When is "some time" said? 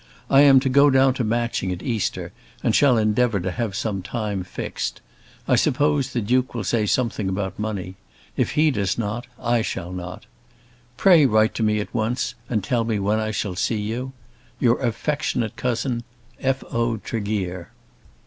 3.75-4.43